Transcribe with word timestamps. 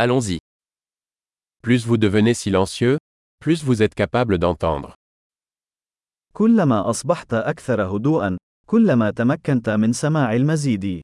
Allons-y. 0.00 0.38
Plus 1.60 1.84
vous 1.84 1.96
devenez 1.96 2.32
silencieux, 2.32 2.98
plus 3.40 3.64
vous 3.64 3.82
êtes 3.82 3.94
capable 3.96 4.38
d'entendre. 4.38 4.94
كلما 6.32 6.90
أصبحت 6.90 7.34
أكثر 7.34 7.82
هدوءا، 7.82 8.36
كلما 8.66 9.10
تمكنت 9.10 9.70
من 9.70 9.92
سماع 9.92 10.32
المزيد. 10.34 11.00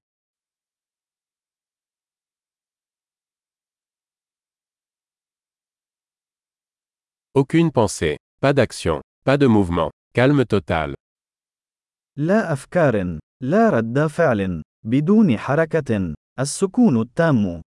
Aucune 7.34 7.72
pensée, 7.72 8.16
pas 8.40 8.52
d'action, 8.52 9.00
pas 9.24 9.36
de 9.36 9.46
mouvement, 9.46 9.90
calme 10.12 10.44
total. 10.44 10.94
لا 12.16 12.52
أفكار، 12.52 13.18
لا 13.42 13.70
رد 13.70 14.06
فعل، 14.06 14.62
بدون 14.86 15.38
حركة، 15.38 16.14
السكون 16.40 17.00
التام. 17.00 17.62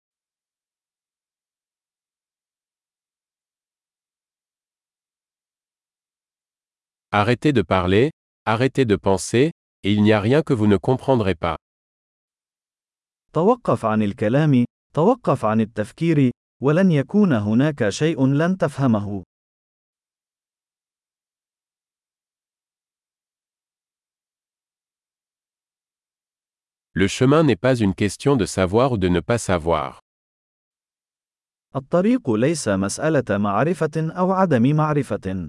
Arrêtez 7.12 7.52
de 7.52 7.62
parler, 7.62 8.10
arrêtez 8.44 8.84
de 8.84 8.96
penser, 8.96 9.52
et 9.82 9.92
il 9.92 10.02
n'y 10.02 10.12
a 10.12 10.20
rien 10.20 10.42
que 10.42 10.52
vous 10.52 10.66
ne 10.66 10.76
comprendrez 10.76 11.34
pas. 11.34 11.56
توقف 13.32 13.84
عن 13.84 14.02
الكلام، 14.02 14.64
توقف 14.94 15.44
عن 15.44 15.60
التفكير، 15.60 16.30
ولن 16.62 16.92
يكون 16.92 17.32
هناك 17.32 17.88
شيء 17.88 18.26
لن 18.26 18.56
تفهمه. 18.56 19.22
Le 26.94 27.06
chemin 27.06 27.44
n'est 27.44 27.54
pas 27.54 27.76
une 27.76 27.94
question 27.94 28.34
de 28.34 28.44
savoir 28.44 28.92
ou 28.92 28.98
de 28.98 29.08
ne 29.08 29.20
pas 29.20 29.38
savoir. 29.38 30.00
الطريق 31.76 32.30
ليس 32.30 32.68
مسألة 32.68 33.38
معرفة 33.38 33.90
أو 33.96 34.32
عدم 34.32 34.76
معرفة. 34.76 35.48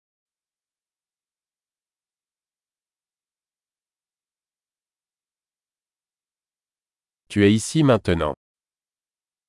Tu 7.30 7.44
es 7.44 7.52
ici 7.52 7.82
maintenant. 7.82 8.34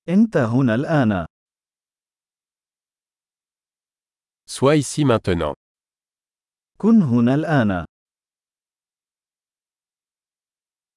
أنت 0.10 0.38
هنا 0.38 0.76
الآن. 0.76 1.26
Sois 4.50 4.76
ici 4.78 5.04
maintenant. 5.06 5.54
كن 6.78 7.02
هنا 7.02 7.36
الآن. 7.36 7.86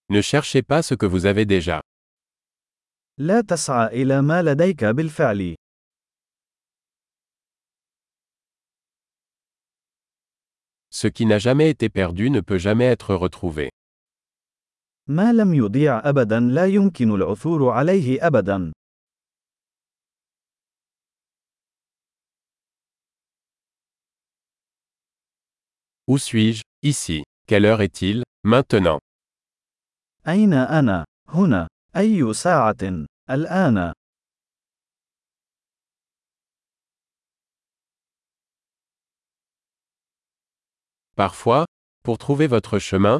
Ne 0.08 0.22
cherchez 0.22 0.62
pas 0.62 0.82
ce 0.82 0.94
que 0.94 1.06
vous 1.06 1.26
avez 1.26 1.44
déjà. 1.46 1.80
لا 3.18 3.40
تسعى 3.40 3.86
إلى 4.02 4.22
ما 4.22 4.42
لديك 4.42 4.84
بالفعل. 4.84 5.56
Ce 10.92 11.06
qui 11.06 11.24
n'a 11.24 11.38
jamais 11.38 11.70
été 11.70 11.88
perdu 11.88 12.30
ne 12.30 12.40
peut 12.40 12.58
jamais 12.58 12.86
être 12.86 13.14
retrouvé. 13.14 13.70
ما 15.07 15.33
لم 15.33 15.53
يضيع 15.53 16.09
أبدا 16.09 16.39
لا 16.39 16.66
يمكن 16.66 17.11
العثور 17.11 17.69
عليه 17.69 18.27
أبدا. 18.27 18.71
Où 26.07 26.17
suis-je 26.17 26.61
Ici. 26.83 27.23
Quelle 27.47 27.65
heure 27.65 27.81
est-il 27.81 28.23
Maintenant. 28.44 28.99
أين 30.27 30.53
أنا؟ 30.53 31.05
هنا. 31.29 31.67
أي 31.97 32.33
ساعة؟ 32.33 33.05
الآن. 33.29 33.94
Parfois, 41.15 41.65
pour 42.03 42.17
trouver 42.17 42.47
votre 42.47 42.77
chemin, 42.77 43.19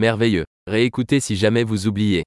Merveilleux. 0.00 0.46
Réécoutez 0.66 1.20
si 1.20 1.36
jamais 1.36 1.62
vous 1.62 1.86
oubliez. 1.86 2.24